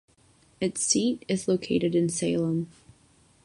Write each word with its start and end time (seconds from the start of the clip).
Its 0.59 0.81
seat 0.81 1.23
is 1.27 1.47
located 1.47 1.93
in 1.93 2.09
Salem. 2.09 2.71